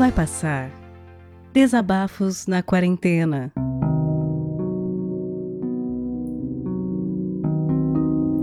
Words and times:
Vai 0.00 0.10
passar. 0.10 0.70
Desabafos 1.52 2.46
na 2.46 2.62
quarentena. 2.62 3.52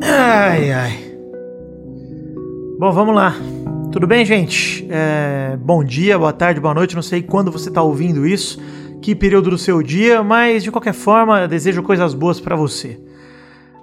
Ai, 0.03 0.71
ai. 0.71 1.17
Bom, 2.77 2.91
vamos 2.91 3.15
lá. 3.15 3.33
Tudo 3.91 4.05
bem, 4.05 4.23
gente? 4.23 4.87
É, 4.87 5.57
bom 5.57 5.83
dia, 5.83 6.19
boa 6.19 6.31
tarde, 6.31 6.59
boa 6.59 6.75
noite. 6.75 6.93
Não 6.93 7.01
sei 7.01 7.23
quando 7.23 7.51
você 7.51 7.69
está 7.69 7.81
ouvindo 7.81 8.27
isso, 8.27 8.61
que 9.01 9.15
período 9.15 9.49
do 9.49 9.57
seu 9.57 9.81
dia, 9.81 10.21
mas 10.21 10.61
de 10.61 10.69
qualquer 10.69 10.93
forma, 10.93 11.47
desejo 11.47 11.81
coisas 11.81 12.13
boas 12.13 12.39
para 12.39 12.55
você. 12.55 13.01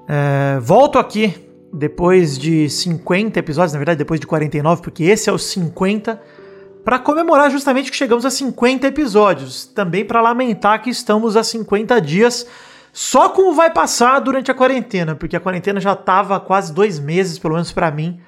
É, 0.08 0.60
volto 0.60 0.96
aqui 0.96 1.34
depois 1.72 2.38
de 2.38 2.70
50 2.70 3.36
episódios, 3.40 3.72
na 3.72 3.80
verdade, 3.80 3.98
depois 3.98 4.20
de 4.20 4.28
49, 4.28 4.80
porque 4.80 5.02
esse 5.02 5.28
é 5.28 5.32
o 5.32 5.38
50 5.38 6.43
para 6.84 6.98
comemorar 6.98 7.50
justamente 7.50 7.90
que 7.90 7.96
chegamos 7.96 8.26
a 8.26 8.30
50 8.30 8.86
episódios. 8.86 9.64
Também 9.66 10.04
para 10.04 10.20
lamentar 10.20 10.82
que 10.82 10.90
estamos 10.90 11.36
a 11.36 11.42
50 11.42 12.00
dias 12.00 12.46
só 12.92 13.28
com 13.28 13.50
o 13.50 13.54
Vai 13.54 13.72
Passar 13.72 14.20
durante 14.20 14.50
a 14.50 14.54
quarentena, 14.54 15.16
porque 15.16 15.34
a 15.34 15.40
quarentena 15.40 15.80
já 15.80 15.94
estava 15.94 16.38
quase 16.38 16.72
dois 16.72 17.00
meses, 17.00 17.38
pelo 17.40 17.54
menos 17.54 17.72
para 17.72 17.90
mim, 17.90 18.20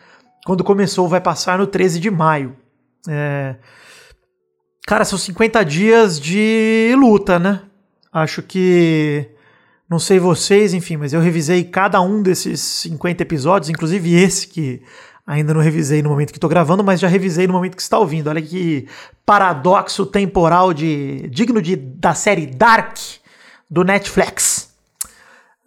quando 0.45 0.65
começou 0.65 1.07
Vai 1.07 1.21
Passar 1.21 1.59
no 1.59 1.67
13 1.67 2.01
de 2.01 2.11
maio. 2.11 2.57
É... 3.09 3.55
Cara, 4.87 5.05
são 5.05 5.19
50 5.19 5.65
dias 5.65 6.19
de 6.19 6.95
luta, 6.97 7.39
né? 7.39 7.63
Acho 8.13 8.43
que. 8.43 9.31
Não 9.89 10.01
sei 10.01 10.19
vocês, 10.19 10.75
enfim, 10.75 10.97
mas 10.97 11.13
eu 11.13 11.21
revisei 11.21 11.63
cada 11.63 12.01
um 12.01 12.21
desses 12.21 12.61
50 12.61 13.23
episódios, 13.23 13.71
inclusive 13.71 14.15
esse 14.15 14.49
que 14.49 14.83
Ainda 15.27 15.53
não 15.53 15.61
revisei 15.61 16.03
no 16.03 16.11
momento 16.11 16.31
que 16.31 16.37
estou 16.37 16.49
gravando, 16.49 16.85
mas 16.85 17.01
já 17.01 17.09
revisei 17.09 17.47
no 17.47 17.53
momento 17.53 17.75
que 17.75 17.83
está 17.83 17.99
ouvindo. 17.99 18.29
Olha 18.29 18.41
que 18.41 18.87
paradoxo 19.25 20.07
temporal 20.07 20.73
de 20.73 21.29
digno 21.29 21.61
de, 21.61 21.75
da 21.75 22.15
série 22.15 22.47
Dark 22.47 22.97
do 23.69 23.83
Netflix. 23.83 24.71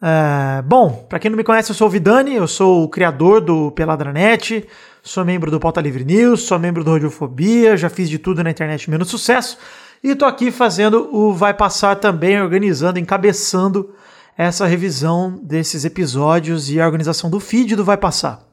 Uh, 0.02 0.64
bom, 0.64 1.06
para 1.10 1.20
quem 1.20 1.30
não 1.30 1.36
me 1.36 1.44
conhece, 1.44 1.72
eu 1.72 1.76
sou 1.76 1.88
o 1.88 1.90
Vidani, 1.90 2.36
eu 2.36 2.48
sou 2.48 2.86
o 2.86 2.90
criador 2.90 3.42
do 3.42 3.70
Peladranet, 3.72 4.66
sou 5.04 5.26
membro 5.26 5.52
do 5.52 5.60
Pauta 5.60 5.82
Livre 5.82 6.06
News, 6.06 6.44
sou 6.44 6.58
membro 6.58 6.86
do 6.86 6.94
Radiofobia, 6.94 7.76
já 7.76 7.90
fiz 7.90 8.10
de 8.10 8.18
tudo 8.18 8.42
na 8.42 8.50
internet 8.50 8.90
menos 8.90 9.10
sucesso 9.10 9.58
e 10.02 10.16
tô 10.16 10.24
aqui 10.24 10.52
fazendo 10.52 11.14
o 11.14 11.34
Vai 11.34 11.54
Passar 11.54 11.98
também, 11.98 12.42
organizando, 12.42 12.98
encabeçando 12.98 13.94
essa 14.38 14.66
revisão 14.66 15.38
desses 15.44 15.84
episódios 15.84 16.70
e 16.70 16.80
a 16.80 16.86
organização 16.86 17.30
do 17.30 17.42
feed 17.42 17.76
do 17.76 17.84
Vai 17.84 17.98
Passar. 17.98 18.49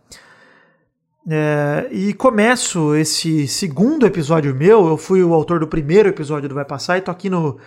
É, 1.29 1.89
e 1.91 2.15
começo 2.15 2.95
esse 2.95 3.49
segundo 3.49 4.07
episódio 4.07 4.55
meu. 4.55 4.87
Eu 4.87 4.97
fui 4.97 5.23
o 5.25 5.35
autor 5.35 5.59
do 5.59 5.67
primeiro 5.67 6.09
episódio 6.09 6.49
do 6.49 6.55
Vai 6.55 6.65
Passar 6.65 6.99
e 6.99 7.01
tô 7.01 7.11
aqui 7.11 7.29
no 7.29 7.59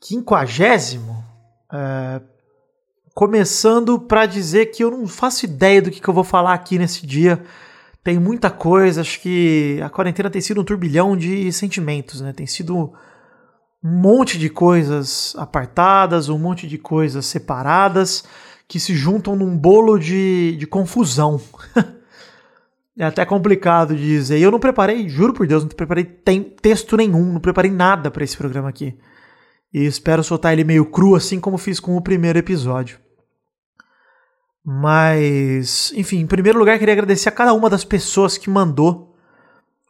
quinquagésimo. 0.00 1.24
É, 1.72 2.20
começando 3.14 3.98
para 4.00 4.26
dizer 4.26 4.66
que 4.66 4.82
eu 4.82 4.90
não 4.90 5.06
faço 5.06 5.44
ideia 5.44 5.80
do 5.80 5.90
que, 5.90 6.00
que 6.00 6.08
eu 6.08 6.14
vou 6.14 6.24
falar 6.24 6.52
aqui 6.52 6.78
nesse 6.78 7.06
dia. 7.06 7.42
Tem 8.02 8.18
muita 8.18 8.50
coisa, 8.50 9.00
acho 9.00 9.20
que 9.20 9.80
a 9.82 9.88
quarentena 9.88 10.30
tem 10.30 10.40
sido 10.40 10.60
um 10.60 10.64
turbilhão 10.64 11.16
de 11.16 11.50
sentimentos, 11.52 12.20
né? 12.20 12.32
Tem 12.32 12.46
sido 12.46 12.76
um 12.76 12.92
monte 13.82 14.36
de 14.36 14.48
coisas 14.48 15.34
apartadas, 15.38 16.28
um 16.28 16.38
monte 16.38 16.66
de 16.66 16.78
coisas 16.78 17.26
separadas 17.26 18.24
que 18.68 18.80
se 18.80 18.94
juntam 18.94 19.36
num 19.36 19.56
bolo 19.56 19.96
de, 19.96 20.56
de 20.56 20.66
confusão. 20.66 21.40
É 22.98 23.04
até 23.04 23.24
complicado 23.24 23.94
de 23.94 24.02
dizer. 24.02 24.38
Eu 24.38 24.50
não 24.50 24.58
preparei, 24.58 25.08
juro 25.08 25.32
por 25.34 25.46
Deus, 25.46 25.62
não 25.62 25.68
preparei 25.68 26.04
tem, 26.04 26.42
texto 26.42 26.96
nenhum, 26.96 27.34
não 27.34 27.40
preparei 27.40 27.70
nada 27.70 28.10
para 28.10 28.24
esse 28.24 28.36
programa 28.36 28.68
aqui. 28.70 28.96
E 29.72 29.84
espero 29.84 30.24
soltar 30.24 30.52
ele 30.52 30.64
meio 30.64 30.86
cru, 30.86 31.14
assim 31.14 31.38
como 31.38 31.58
fiz 31.58 31.78
com 31.78 31.96
o 31.96 32.00
primeiro 32.00 32.38
episódio. 32.38 32.98
Mas, 34.64 35.92
enfim, 35.94 36.20
em 36.20 36.26
primeiro 36.26 36.58
lugar, 36.58 36.78
queria 36.78 36.94
agradecer 36.94 37.28
a 37.28 37.32
cada 37.32 37.52
uma 37.52 37.68
das 37.68 37.84
pessoas 37.84 38.38
que 38.38 38.50
mandou 38.50 39.14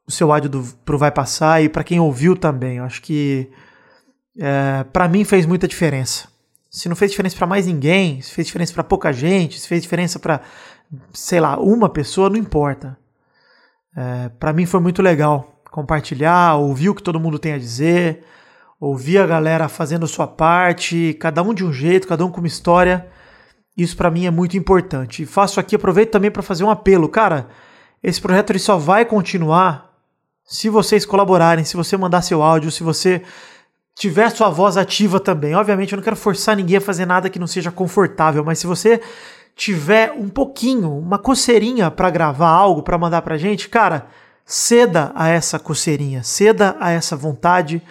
o 0.07 0.11
seu 0.11 0.33
áudio 0.33 0.51
do, 0.51 0.63
pro 0.85 0.99
Vai 0.99 1.11
Passar 1.11 1.63
e 1.63 1.69
para 1.69 1.85
quem 1.85 1.99
ouviu 2.01 2.37
também. 2.37 2.79
Eu 2.79 2.85
acho 2.85 3.01
que 3.01 3.49
é, 4.39 4.85
para 4.93 5.09
mim 5.09 5.25
fez 5.25 5.47
muita 5.47 5.67
diferença. 5.67 6.29
Se 6.71 6.89
não 6.89 6.97
fez 6.97 7.11
diferença 7.11 7.37
para 7.37 7.47
mais 7.47 7.67
ninguém, 7.67 8.21
se 8.21 8.33
fez 8.33 8.47
diferença 8.47 8.75
para 8.75 8.85
pouca 8.85 9.13
gente, 9.13 9.59
se 9.59 9.67
fez 9.67 9.83
diferença 9.83 10.19
para 10.19 10.43
sei 11.13 11.41
lá, 11.41 11.59
uma 11.59 11.89
pessoa, 11.89 12.31
não 12.31 12.37
importa. 12.37 12.97
É, 13.97 14.29
para 14.29 14.53
mim 14.53 14.67
foi 14.67 14.81
muito 14.81 15.03
legal 15.03 15.61
compartilhar, 15.71 16.55
ouvir 16.55 16.89
o 16.89 16.95
que 16.95 17.03
todo 17.03 17.21
mundo 17.21 17.39
tem 17.39 17.53
a 17.53 17.59
dizer, 17.59 18.25
ouvir 18.81 19.19
a 19.19 19.27
galera 19.27 19.69
fazendo 19.69 20.07
sua 20.07 20.27
parte, 20.27 21.15
cada 21.21 21.43
um 21.43 21.53
de 21.53 21.65
um 21.65 21.73
jeito, 21.73 22.09
cada 22.09 22.25
um 22.25 22.31
com 22.31 22.41
uma 22.41 22.47
história. 22.47 23.07
Isso 23.77 23.97
para 23.97 24.11
mim 24.11 24.27
é 24.27 24.31
muito 24.31 24.57
importante. 24.57 25.23
E 25.23 25.27
faço 25.27 25.61
aqui, 25.61 25.77
aproveito 25.77 26.11
também 26.11 26.31
para 26.31 26.43
fazer 26.43 26.65
um 26.65 26.71
apelo. 26.71 27.09
Cara, 27.09 27.49
esse 28.03 28.21
projeto 28.21 28.51
ele 28.51 28.59
só 28.59 28.79
vai 28.79 29.05
continuar 29.05 29.95
se 30.45 30.71
vocês 30.71 31.05
colaborarem, 31.05 31.65
se 31.65 31.77
você 31.77 31.97
mandar 31.97 32.23
seu 32.23 32.43
áudio, 32.43 32.71
se 32.71 32.83
você 32.83 33.23
tiver 33.95 34.31
sua 34.31 34.49
voz 34.49 34.77
ativa 34.77 35.19
também. 35.19 35.55
Obviamente 35.55 35.93
eu 35.93 35.97
não 35.97 36.05
quero 36.05 36.17
forçar 36.17 36.57
ninguém 36.57 36.77
a 36.77 36.81
fazer 36.81 37.05
nada 37.05 37.29
que 37.29 37.39
não 37.39 37.47
seja 37.47 37.71
confortável, 37.71 38.45
mas 38.45 38.59
se 38.59 38.67
você 38.67 39.01
tiver 39.57 40.13
um 40.13 40.29
pouquinho, 40.29 40.99
uma 40.99 41.19
coceirinha 41.19 41.91
para 41.91 42.11
gravar 42.11 42.51
algo, 42.51 42.83
para 42.83 42.99
mandar 42.99 43.23
pra 43.23 43.39
gente, 43.39 43.71
cara, 43.71 44.07
ceda 44.45 45.11
a 45.15 45.29
essa 45.29 45.59
coceirinha, 45.59 46.23
ceda 46.23 46.77
a 46.79 46.91
essa 46.91 47.17
vontade 47.17 47.83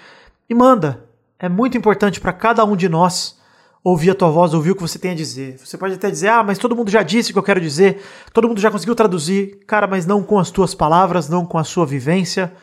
e 0.48 0.54
manda. 0.54 1.04
É 1.40 1.50
muito 1.50 1.76
importante 1.76 2.22
para 2.22 2.32
cada 2.32 2.64
um 2.64 2.76
de 2.76 2.88
nós 2.88 3.38
ouvir 3.84 4.12
a 4.12 4.16
tua 4.16 4.30
voz, 4.30 4.54
ouvir 4.54 4.72
o 4.72 4.76
que 4.76 4.82
você 4.82 5.00
tem 5.00 5.12
a 5.12 5.16
dizer. 5.16 5.58
Você 5.58 5.78
pode 5.78 5.96
até 5.96 6.10
dizer, 6.10 6.30
ah, 6.30 6.44
mas 6.44 6.60
todo 6.60 6.76
mundo 6.76 6.90
já 6.90 7.02
disse 7.02 7.32
o 7.32 7.34
que 7.34 7.40
eu 7.40 7.44
quero 7.44 7.60
dizer, 7.60 8.02
todo 8.32 8.48
mundo 8.48 8.62
já 8.62 8.70
conseguiu 8.70 8.96
traduzir. 8.96 9.60
Cara, 9.68 9.88
mas 9.88 10.06
não 10.06 10.22
com 10.22 10.38
as 10.38 10.52
tuas 10.52 10.76
palavras, 10.76 11.28
não 11.28 11.46
com 11.46 11.58
a 11.58 11.64
sua 11.64 11.86
vivência, 11.86 12.54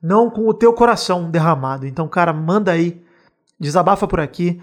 não 0.00 0.30
com 0.30 0.48
o 0.48 0.54
teu 0.54 0.72
coração 0.72 1.28
derramado. 1.28 1.86
Então, 1.86 2.06
cara, 2.06 2.32
manda 2.32 2.70
aí, 2.70 3.02
desabafa 3.58 4.06
por 4.06 4.20
aqui. 4.20 4.60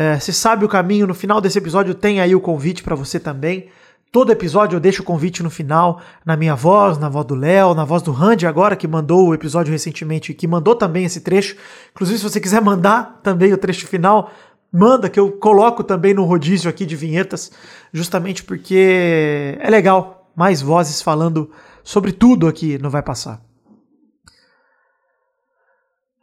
É, 0.00 0.16
você 0.16 0.32
sabe 0.32 0.64
o 0.64 0.68
caminho, 0.68 1.08
no 1.08 1.14
final 1.14 1.40
desse 1.40 1.58
episódio 1.58 1.92
tem 1.92 2.20
aí 2.20 2.32
o 2.32 2.40
convite 2.40 2.84
para 2.84 2.94
você 2.94 3.18
também. 3.18 3.68
Todo 4.12 4.30
episódio 4.30 4.76
eu 4.76 4.80
deixo 4.80 5.02
o 5.02 5.04
convite 5.04 5.42
no 5.42 5.50
final, 5.50 6.00
na 6.24 6.36
minha 6.36 6.54
voz, 6.54 6.98
na 6.98 7.08
voz 7.08 7.26
do 7.26 7.34
Léo, 7.34 7.74
na 7.74 7.84
voz 7.84 8.00
do 8.00 8.12
Randy 8.12 8.46
agora, 8.46 8.76
que 8.76 8.86
mandou 8.86 9.26
o 9.26 9.34
episódio 9.34 9.72
recentemente, 9.72 10.32
que 10.32 10.46
mandou 10.46 10.76
também 10.76 11.04
esse 11.04 11.20
trecho. 11.20 11.56
Inclusive, 11.90 12.16
se 12.16 12.22
você 12.22 12.40
quiser 12.40 12.62
mandar 12.62 13.18
também 13.24 13.52
o 13.52 13.58
trecho 13.58 13.88
final, 13.88 14.30
manda 14.72 15.10
que 15.10 15.18
eu 15.18 15.32
coloco 15.32 15.82
também 15.82 16.14
no 16.14 16.22
rodízio 16.22 16.70
aqui 16.70 16.86
de 16.86 16.94
vinhetas, 16.94 17.50
justamente 17.92 18.44
porque 18.44 19.58
é 19.58 19.68
legal, 19.68 20.30
mais 20.32 20.62
vozes 20.62 21.02
falando 21.02 21.50
sobre 21.82 22.12
tudo 22.12 22.46
aqui 22.46 22.78
não 22.78 22.88
vai 22.88 23.02
passar. 23.02 23.40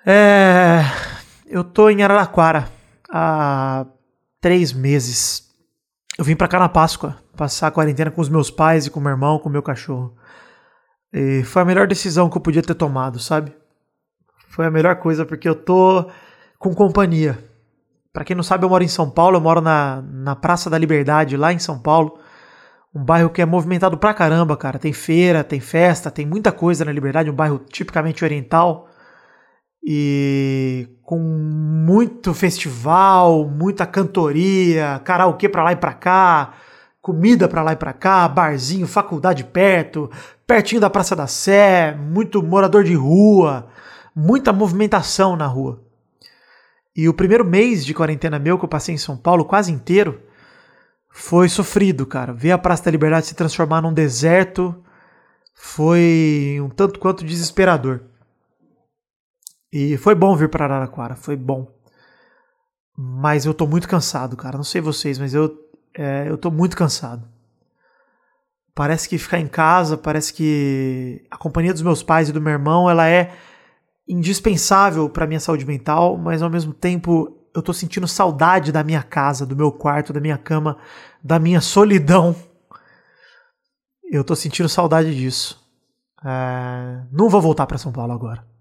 É, 0.06 0.80
eu 1.46 1.62
tô 1.62 1.90
em 1.90 2.04
Araraquara, 2.04 2.74
há 3.16 3.86
três 4.42 4.74
meses. 4.74 5.50
Eu 6.18 6.26
vim 6.26 6.36
para 6.36 6.50
cá 6.50 6.60
na 6.60 6.68
Páscoa, 6.68 7.18
passar 7.38 7.68
a 7.68 7.72
quarentena 7.72 8.12
com 8.12 8.20
os 8.20 8.28
meus 8.28 8.52
pais 8.52 8.86
e 8.86 8.92
com 8.92 9.00
meu 9.00 9.12
irmão, 9.12 9.40
com 9.40 9.48
meu 9.48 9.64
cachorro. 9.64 10.14
E 11.14 11.42
foi 11.44 11.62
a 11.62 11.66
melhor 11.66 11.88
decisão 11.88 12.30
que 12.30 12.36
eu 12.36 12.42
podia 12.42 12.62
ter 12.62 12.76
tomado, 12.76 13.18
sabe? 13.18 13.56
Foi 14.50 14.66
a 14.66 14.72
melhor 14.72 14.98
coisa 14.98 15.26
porque 15.26 15.48
eu 15.48 15.56
tô 15.56 16.10
com 16.60 16.76
companhia. 16.76 17.42
Para 18.12 18.26
quem 18.26 18.36
não 18.36 18.44
sabe, 18.44 18.66
eu 18.66 18.70
moro 18.70 18.84
em 18.84 18.88
São 18.90 19.10
Paulo, 19.10 19.38
eu 19.38 19.42
moro 19.42 19.62
na, 19.62 20.02
na 20.02 20.36
Praça 20.36 20.70
da 20.70 20.78
Liberdade, 20.78 21.38
lá 21.38 21.54
em 21.54 21.60
São 21.60 21.80
Paulo. 21.80 22.20
Um 22.94 23.04
bairro 23.04 23.30
que 23.30 23.42
é 23.42 23.46
movimentado 23.46 23.98
pra 23.98 24.14
caramba, 24.14 24.58
cara. 24.58 24.78
Tem 24.78 24.92
feira, 24.92 25.44
tem 25.44 25.62
festa, 25.62 26.12
tem 26.12 26.26
muita 26.26 26.52
coisa 26.52 26.84
na 26.84 26.92
Liberdade, 26.92 27.30
um 27.30 27.36
bairro 27.36 27.60
tipicamente 27.60 28.26
oriental 28.26 28.90
e 29.86 30.88
com 31.04 31.20
muito 31.20 32.34
festival, 32.34 33.48
muita 33.48 33.86
cantoria, 33.86 35.00
karaokê 35.04 35.48
para 35.48 35.64
lá 35.64 35.74
e 35.74 35.76
para 35.76 35.94
cá, 35.94 36.54
comida 37.00 37.48
para 37.48 37.62
lá 37.62 37.74
e 37.74 37.76
para 37.76 37.94
cá, 37.94 38.28
barzinho, 38.28 38.88
faculdade 38.88 39.44
perto, 39.44 40.10
pertinho 40.48 40.82
da 40.82 40.90
Praça 40.90 41.16
da 41.16 41.28
Sé, 41.28 41.96
muito 41.96 42.42
morador 42.42 42.84
de 42.84 42.96
rua, 42.96 43.68
muita 44.16 44.52
movimentação 44.52 45.36
na 45.36 45.46
rua. 45.46 45.84
E 46.96 47.08
o 47.08 47.14
primeiro 47.14 47.46
mês 47.46 47.86
de 47.86 47.94
quarentena 47.94 48.40
meu 48.40 48.58
que 48.58 48.66
eu 48.66 48.70
passei 48.70 48.96
em 48.96 48.98
São 48.98 49.16
Paulo, 49.16 49.46
quase 49.46 49.72
inteiro, 49.72 50.20
foi 51.12 51.48
sofrido, 51.48 52.08
cara. 52.08 52.34
Ver 52.34 52.52
a 52.52 52.58
Praça 52.58 52.86
da 52.86 52.92
Liberdade 52.92 53.28
se 53.28 53.36
transformar 53.36 53.82
num 53.82 53.94
deserto 53.94 54.76
foi 55.54 56.60
um 56.60 56.70
tanto 56.70 57.00
quanto 57.00 57.24
desesperador. 57.24 58.15
E 59.78 59.98
foi 59.98 60.16
bom 60.16 60.34
vir 60.38 60.48
para 60.48 60.64
Araraquara, 60.64 61.18
foi 61.18 61.36
bom. 61.36 61.68
Mas 62.98 63.46
eu 63.46 63.54
tô 63.54 63.68
muito 63.68 63.90
cansado, 63.90 64.38
cara. 64.38 64.56
Não 64.56 64.64
sei 64.64 64.80
vocês, 64.80 65.20
mas 65.20 65.34
eu, 65.34 65.54
é, 65.94 66.30
eu 66.30 66.38
tô 66.38 66.50
muito 66.50 66.78
cansado. 66.78 67.28
Parece 68.74 69.10
que 69.10 69.18
ficar 69.18 69.38
em 69.38 69.48
casa, 69.48 69.98
parece 69.98 70.34
que 70.34 71.28
a 71.30 71.36
companhia 71.36 71.74
dos 71.74 71.82
meus 71.82 72.02
pais 72.02 72.30
e 72.30 72.32
do 72.32 72.40
meu 72.40 72.54
irmão, 72.54 72.90
ela 72.90 73.10
é 73.10 73.34
indispensável 74.08 75.10
para 75.10 75.28
minha 75.28 75.42
saúde 75.42 75.66
mental, 75.66 76.18
mas 76.18 76.42
ao 76.42 76.50
mesmo 76.50 76.74
tempo 76.74 77.38
eu 77.54 77.62
tô 77.62 77.74
sentindo 77.74 78.08
saudade 78.08 78.72
da 78.72 78.82
minha 78.82 79.04
casa, 79.04 79.46
do 79.46 79.58
meu 79.58 79.74
quarto, 79.74 80.14
da 80.14 80.22
minha 80.22 80.38
cama, 80.38 80.78
da 81.22 81.38
minha 81.38 81.60
solidão. 81.60 82.34
Eu 84.10 84.24
tô 84.24 84.38
sentindo 84.38 84.70
saudade 84.70 85.14
disso. 85.14 85.62
É... 86.24 87.04
Não 87.12 87.28
vou 87.28 87.42
voltar 87.42 87.68
para 87.68 87.78
São 87.78 87.92
Paulo 87.92 88.14
agora. 88.14 88.55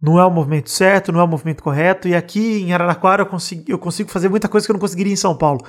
Não 0.00 0.18
é 0.18 0.24
o 0.24 0.30
movimento 0.30 0.70
certo, 0.70 1.10
não 1.10 1.20
é 1.20 1.24
o 1.24 1.28
movimento 1.28 1.62
correto. 1.62 2.06
E 2.06 2.14
aqui 2.14 2.62
em 2.62 2.72
Araraquara 2.72 3.22
eu 3.22 3.26
consigo, 3.26 3.64
eu 3.66 3.78
consigo 3.78 4.10
fazer 4.10 4.28
muita 4.28 4.48
coisa 4.48 4.66
que 4.66 4.70
eu 4.70 4.74
não 4.74 4.80
conseguiria 4.80 5.12
em 5.12 5.16
São 5.16 5.36
Paulo. 5.36 5.64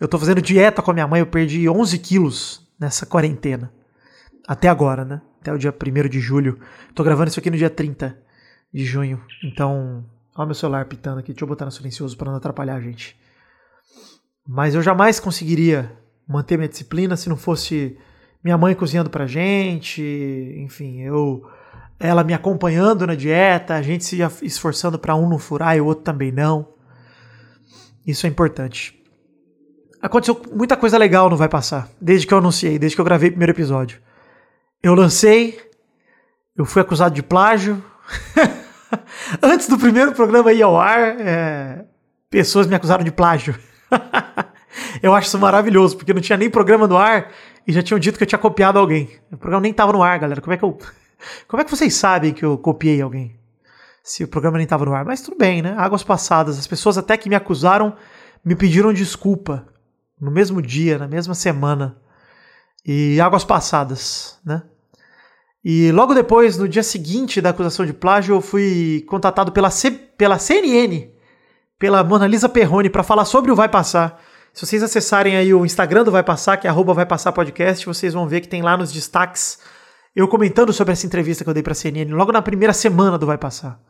Eu 0.00 0.08
tô 0.08 0.18
fazendo 0.18 0.40
dieta 0.40 0.82
com 0.82 0.90
a 0.90 0.94
minha 0.94 1.06
mãe, 1.06 1.20
eu 1.20 1.26
perdi 1.26 1.68
11 1.68 1.98
quilos 1.98 2.66
nessa 2.78 3.06
quarentena. 3.06 3.72
Até 4.48 4.68
agora, 4.68 5.04
né? 5.04 5.20
Até 5.40 5.52
o 5.52 5.58
dia 5.58 5.72
1 5.72 6.08
de 6.08 6.20
julho. 6.20 6.58
Tô 6.94 7.04
gravando 7.04 7.28
isso 7.28 7.38
aqui 7.38 7.50
no 7.50 7.56
dia 7.56 7.70
30 7.70 8.18
de 8.72 8.84
junho. 8.84 9.22
Então, 9.42 10.04
Olha 10.36 10.46
meu 10.46 10.54
celular 10.54 10.84
pitando 10.86 11.20
aqui, 11.20 11.32
deixa 11.32 11.44
eu 11.44 11.48
botar 11.48 11.64
no 11.64 11.70
silencioso 11.70 12.16
para 12.16 12.28
não 12.28 12.38
atrapalhar 12.38 12.74
a 12.74 12.80
gente. 12.80 13.16
Mas 14.46 14.74
eu 14.74 14.82
jamais 14.82 15.20
conseguiria 15.20 15.96
manter 16.26 16.56
minha 16.56 16.68
disciplina 16.68 17.16
se 17.16 17.28
não 17.28 17.36
fosse 17.36 17.96
minha 18.42 18.58
mãe 18.58 18.74
cozinhando 18.74 19.08
pra 19.08 19.28
gente, 19.28 20.02
enfim, 20.58 21.00
eu 21.02 21.48
ela 21.98 22.24
me 22.24 22.34
acompanhando 22.34 23.06
na 23.06 23.14
dieta, 23.14 23.74
a 23.74 23.82
gente 23.82 24.04
se 24.04 24.18
esforçando 24.42 24.98
para 24.98 25.14
um 25.14 25.28
não 25.28 25.38
furar 25.38 25.76
e 25.76 25.80
o 25.80 25.86
outro 25.86 26.04
também 26.04 26.32
não. 26.32 26.68
Isso 28.06 28.26
é 28.26 28.28
importante. 28.28 29.00
Aconteceu 30.02 30.40
muita 30.54 30.76
coisa 30.76 30.98
legal 30.98 31.30
no 31.30 31.36
Vai 31.36 31.48
Passar, 31.48 31.88
desde 32.00 32.26
que 32.26 32.34
eu 32.34 32.38
anunciei, 32.38 32.78
desde 32.78 32.94
que 32.94 33.00
eu 33.00 33.04
gravei 33.04 33.28
o 33.30 33.32
primeiro 33.32 33.52
episódio. 33.52 34.00
Eu 34.82 34.94
lancei, 34.94 35.58
eu 36.54 36.66
fui 36.66 36.82
acusado 36.82 37.14
de 37.14 37.22
plágio. 37.22 37.82
Antes 39.42 39.66
do 39.66 39.78
primeiro 39.78 40.12
programa 40.12 40.52
ir 40.52 40.62
ao 40.62 40.78
ar, 40.78 41.18
é, 41.18 41.86
pessoas 42.28 42.66
me 42.66 42.74
acusaram 42.74 43.02
de 43.02 43.10
plágio. 43.10 43.58
eu 45.02 45.14
acho 45.14 45.28
isso 45.28 45.38
maravilhoso, 45.38 45.96
porque 45.96 46.12
não 46.12 46.20
tinha 46.20 46.36
nem 46.36 46.50
programa 46.50 46.86
no 46.86 46.98
ar 46.98 47.32
e 47.66 47.72
já 47.72 47.82
tinham 47.82 47.98
dito 47.98 48.18
que 48.18 48.24
eu 48.24 48.28
tinha 48.28 48.38
copiado 48.38 48.78
alguém. 48.78 49.08
O 49.32 49.38
programa 49.38 49.62
nem 49.62 49.70
estava 49.70 49.92
no 49.92 50.02
ar, 50.02 50.18
galera. 50.18 50.42
Como 50.42 50.52
é 50.52 50.56
que 50.58 50.64
eu. 50.64 50.76
Como 51.48 51.60
é 51.60 51.64
que 51.64 51.70
vocês 51.70 51.94
sabem 51.94 52.32
que 52.32 52.44
eu 52.44 52.56
copiei 52.58 53.00
alguém? 53.00 53.38
Se 54.02 54.24
o 54.24 54.28
programa 54.28 54.58
nem 54.58 54.64
estava 54.64 54.84
no 54.84 54.94
ar. 54.94 55.04
Mas 55.04 55.22
tudo 55.22 55.36
bem, 55.36 55.62
né? 55.62 55.74
Águas 55.78 56.02
passadas. 56.02 56.58
As 56.58 56.66
pessoas 56.66 56.98
até 56.98 57.16
que 57.16 57.28
me 57.28 57.34
acusaram 57.34 57.96
me 58.44 58.54
pediram 58.54 58.92
desculpa 58.92 59.66
no 60.20 60.30
mesmo 60.30 60.60
dia, 60.60 60.98
na 60.98 61.08
mesma 61.08 61.34
semana. 61.34 61.96
E 62.84 63.20
águas 63.20 63.44
passadas, 63.44 64.38
né? 64.44 64.62
E 65.64 65.90
logo 65.92 66.12
depois, 66.12 66.58
no 66.58 66.68
dia 66.68 66.82
seguinte 66.82 67.40
da 67.40 67.48
acusação 67.48 67.86
de 67.86 67.94
plágio, 67.94 68.34
eu 68.34 68.40
fui 68.42 69.02
contatado 69.08 69.50
pela, 69.50 69.70
C, 69.70 69.90
pela 69.90 70.38
CNN, 70.38 71.08
pela 71.78 72.04
Mona 72.04 72.26
Lisa 72.26 72.50
Perrone, 72.50 72.90
para 72.90 73.02
falar 73.02 73.24
sobre 73.24 73.50
o 73.50 73.56
Vai 73.56 73.70
Passar. 73.70 74.20
Se 74.52 74.66
vocês 74.66 74.82
acessarem 74.82 75.36
aí 75.36 75.54
o 75.54 75.64
Instagram 75.64 76.04
do 76.04 76.10
Vai 76.10 76.22
Passar, 76.22 76.58
que 76.58 76.66
é 76.66 76.70
arroba 76.70 76.92
Vai 76.92 77.06
Passar 77.06 77.32
Podcast, 77.32 77.86
vocês 77.86 78.12
vão 78.12 78.28
ver 78.28 78.42
que 78.42 78.48
tem 78.48 78.60
lá 78.60 78.76
nos 78.76 78.92
destaques 78.92 79.58
eu 80.14 80.28
comentando 80.28 80.72
sobre 80.72 80.92
essa 80.92 81.06
entrevista 81.06 81.42
que 81.42 81.50
eu 81.50 81.54
dei 81.54 81.62
pra 81.62 81.74
CNN 81.74 82.12
logo 82.12 82.30
na 82.30 82.42
primeira 82.42 82.72
semana 82.72 83.18
do 83.18 83.26
Vai 83.26 83.38
Passar. 83.38 83.80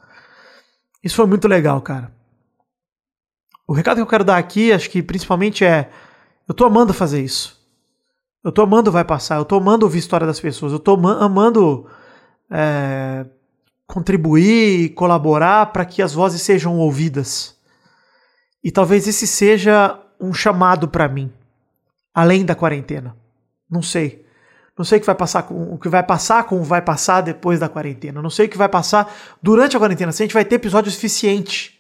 Isso 1.02 1.16
foi 1.16 1.26
muito 1.26 1.46
legal, 1.46 1.80
cara. 1.82 2.10
O 3.66 3.72
recado 3.72 3.96
que 3.96 4.02
eu 4.02 4.06
quero 4.06 4.24
dar 4.24 4.38
aqui, 4.38 4.72
acho 4.72 4.88
que 4.88 5.02
principalmente 5.02 5.64
é: 5.64 5.90
eu 6.48 6.54
tô 6.54 6.64
amando 6.64 6.94
fazer 6.94 7.22
isso. 7.22 7.62
Eu 8.42 8.52
tô 8.52 8.62
amando 8.62 8.92
Vai 8.92 9.04
Passar, 9.04 9.36
eu 9.36 9.44
tô 9.44 9.56
amando 9.56 9.86
ouvir 9.86 9.96
a 9.96 10.00
história 10.00 10.26
das 10.26 10.40
pessoas, 10.40 10.72
eu 10.72 10.78
tô 10.78 10.94
amando 10.94 11.86
é, 12.50 13.24
contribuir, 13.86 14.90
colaborar 14.90 15.72
para 15.72 15.84
que 15.84 16.02
as 16.02 16.12
vozes 16.12 16.42
sejam 16.42 16.78
ouvidas. 16.78 17.56
E 18.62 18.70
talvez 18.70 19.06
esse 19.06 19.26
seja 19.26 19.98
um 20.20 20.32
chamado 20.32 20.88
para 20.88 21.08
mim, 21.08 21.32
além 22.14 22.44
da 22.44 22.54
quarentena. 22.54 23.16
Não 23.68 23.82
sei. 23.82 24.23
Não 24.76 24.84
sei 24.84 24.98
o 24.98 25.00
que 25.00 25.06
vai 25.06 25.14
passar 25.14 25.44
com 25.44 25.74
o 25.74 25.78
que 25.78 25.88
vai 25.88 26.02
passar 26.02 26.44
com 26.44 26.60
o 26.60 26.64
vai 26.64 26.82
passar 26.82 27.20
depois 27.20 27.60
da 27.60 27.68
quarentena. 27.68 28.20
Não 28.20 28.30
sei 28.30 28.46
o 28.46 28.48
que 28.48 28.58
vai 28.58 28.68
passar 28.68 29.14
durante 29.40 29.76
a 29.76 29.78
quarentena. 29.78 30.10
Se 30.10 30.22
a 30.22 30.26
gente 30.26 30.34
vai 30.34 30.44
ter 30.44 30.56
episódio 30.56 30.90
suficiente. 30.90 31.78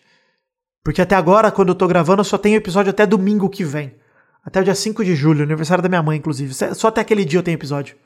Porque 0.82 1.00
até 1.00 1.16
agora, 1.16 1.50
quando 1.50 1.70
eu 1.70 1.74
tô 1.74 1.88
gravando, 1.88 2.20
eu 2.20 2.24
só 2.24 2.38
tenho 2.38 2.56
episódio 2.56 2.90
até 2.90 3.06
domingo 3.06 3.48
que 3.48 3.64
vem. 3.64 3.96
Até 4.44 4.60
o 4.60 4.64
dia 4.64 4.74
5 4.74 5.02
de 5.02 5.16
julho, 5.16 5.42
aniversário 5.42 5.82
da 5.82 5.88
minha 5.88 6.02
mãe, 6.02 6.18
inclusive. 6.18 6.52
Só 6.74 6.88
até 6.88 7.00
aquele 7.00 7.24
dia 7.24 7.38
eu 7.38 7.42
tenho 7.42 7.56
episódio. 7.56 7.96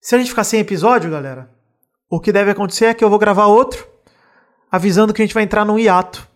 Se 0.00 0.14
a 0.14 0.18
gente 0.18 0.30
ficar 0.30 0.44
sem 0.44 0.60
episódio, 0.60 1.10
galera, 1.10 1.50
o 2.10 2.18
que 2.18 2.32
deve 2.32 2.50
acontecer 2.50 2.86
é 2.86 2.94
que 2.94 3.04
eu 3.04 3.10
vou 3.10 3.18
gravar 3.18 3.46
outro, 3.46 3.86
avisando 4.70 5.12
que 5.12 5.22
a 5.22 5.24
gente 5.24 5.34
vai 5.34 5.44
entrar 5.44 5.64
num 5.64 5.78
hiato. 5.78 6.26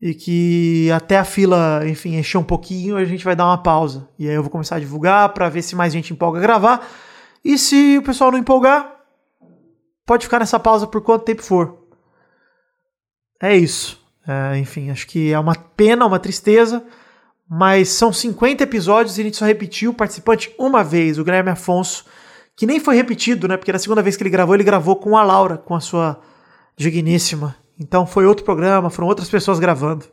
E 0.00 0.14
que 0.14 0.90
até 0.92 1.18
a 1.18 1.24
fila, 1.24 1.82
enfim, 1.86 2.16
encher 2.16 2.38
um 2.38 2.44
pouquinho, 2.44 2.96
a 2.96 3.04
gente 3.04 3.24
vai 3.24 3.34
dar 3.34 3.46
uma 3.46 3.62
pausa. 3.62 4.08
E 4.18 4.28
aí 4.28 4.34
eu 4.34 4.42
vou 4.42 4.50
começar 4.50 4.76
a 4.76 4.80
divulgar 4.80 5.30
para 5.30 5.48
ver 5.48 5.62
se 5.62 5.74
mais 5.74 5.92
gente 5.92 6.12
empolga 6.12 6.38
a 6.38 6.42
gravar. 6.42 6.88
E 7.44 7.58
se 7.58 7.98
o 7.98 8.02
pessoal 8.02 8.30
não 8.30 8.38
empolgar, 8.38 8.94
pode 10.06 10.24
ficar 10.24 10.38
nessa 10.38 10.58
pausa 10.60 10.86
por 10.86 11.00
quanto 11.00 11.24
tempo 11.24 11.42
for. 11.42 11.88
É 13.42 13.56
isso. 13.56 14.00
É, 14.26 14.58
enfim, 14.58 14.90
acho 14.90 15.06
que 15.06 15.32
é 15.32 15.38
uma 15.38 15.54
pena, 15.54 16.06
uma 16.06 16.18
tristeza 16.18 16.84
mas 17.48 17.88
são 17.88 18.12
50 18.12 18.62
episódios 18.62 19.16
e 19.16 19.22
a 19.22 19.24
gente 19.24 19.36
só 19.38 19.46
repetiu 19.46 19.92
o 19.92 19.94
participante 19.94 20.54
uma 20.58 20.84
vez, 20.84 21.18
o 21.18 21.24
Guilherme 21.24 21.50
Afonso, 21.50 22.04
que 22.54 22.66
nem 22.66 22.78
foi 22.78 22.94
repetido, 22.94 23.48
né? 23.48 23.56
Porque 23.56 23.72
na 23.72 23.78
segunda 23.78 24.02
vez 24.02 24.16
que 24.16 24.22
ele 24.22 24.30
gravou, 24.30 24.54
ele 24.54 24.64
gravou 24.64 24.96
com 24.96 25.16
a 25.16 25.22
Laura, 25.22 25.56
com 25.56 25.74
a 25.74 25.80
sua 25.80 26.20
digníssima. 26.76 27.56
Então 27.78 28.06
foi 28.06 28.26
outro 28.26 28.44
programa, 28.44 28.90
foram 28.90 29.08
outras 29.08 29.28
pessoas 29.28 29.58
gravando. 29.58 30.04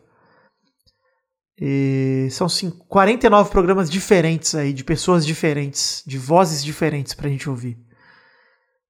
E 1.60 2.28
são 2.32 2.48
49 2.88 3.50
programas 3.50 3.90
diferentes 3.90 4.54
aí, 4.54 4.74
de 4.74 4.84
pessoas 4.84 5.26
diferentes, 5.26 6.04
de 6.06 6.18
vozes 6.18 6.64
diferentes 6.64 7.14
pra 7.14 7.30
gente 7.30 7.50
ouvir. 7.50 7.78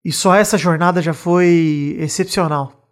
E 0.05 0.12
só 0.12 0.35
essa 0.35 0.59
jornada 0.59 1.00
já 1.00 1.15
foi 1.15 1.97
excepcional. 1.99 2.85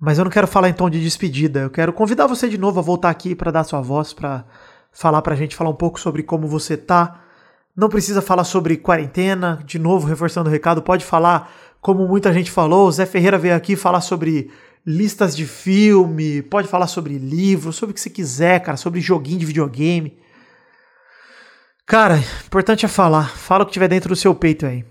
Mas 0.00 0.18
eu 0.18 0.24
não 0.24 0.30
quero 0.30 0.46
falar 0.46 0.68
em 0.68 0.72
tom 0.72 0.88
de 0.88 1.00
despedida. 1.00 1.60
Eu 1.60 1.70
quero 1.70 1.92
convidar 1.92 2.26
você 2.26 2.48
de 2.48 2.56
novo 2.56 2.78
a 2.78 2.82
voltar 2.82 3.10
aqui 3.10 3.34
para 3.34 3.50
dar 3.50 3.64
sua 3.64 3.80
voz, 3.80 4.12
para 4.12 4.44
falar 4.92 5.22
para 5.22 5.34
a 5.34 5.36
gente, 5.36 5.56
falar 5.56 5.70
um 5.70 5.76
pouco 5.76 5.98
sobre 5.98 6.22
como 6.22 6.46
você 6.46 6.76
tá. 6.76 7.24
Não 7.76 7.88
precisa 7.88 8.22
falar 8.22 8.44
sobre 8.44 8.76
quarentena, 8.76 9.62
de 9.64 9.78
novo, 9.78 10.06
reforçando 10.06 10.48
o 10.48 10.52
recado, 10.52 10.82
pode 10.82 11.04
falar 11.04 11.52
como 11.80 12.06
muita 12.06 12.32
gente 12.32 12.50
falou. 12.50 12.88
O 12.88 12.92
Zé 12.92 13.06
Ferreira 13.06 13.38
veio 13.38 13.54
aqui 13.54 13.76
falar 13.76 14.00
sobre 14.00 14.50
listas 14.86 15.36
de 15.36 15.46
filme, 15.46 16.42
pode 16.42 16.68
falar 16.68 16.86
sobre 16.86 17.18
livro, 17.18 17.72
sobre 17.72 17.92
o 17.92 17.94
que 17.94 18.00
você 18.00 18.10
quiser, 18.10 18.60
cara, 18.60 18.76
sobre 18.76 19.00
joguinho 19.00 19.38
de 19.38 19.46
videogame. 19.46 20.18
Cara, 21.86 22.18
importante 22.46 22.84
é 22.84 22.88
falar. 22.88 23.36
Fala 23.36 23.64
o 23.64 23.66
que 23.66 23.72
tiver 23.72 23.88
dentro 23.88 24.10
do 24.10 24.16
seu 24.16 24.34
peito 24.34 24.66
aí. 24.66 24.84